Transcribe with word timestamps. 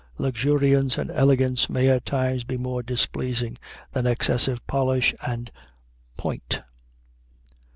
Luxuriance 0.17 0.97
and 0.97 1.11
elegance 1.11 1.69
may 1.69 1.87
at 1.87 2.05
times 2.07 2.43
be 2.43 2.57
more 2.57 2.81
displeasing 2.81 3.59
than 3.91 4.07
excessive 4.07 4.65
polish 4.65 5.13
and 5.27 5.51
point. 6.17 6.59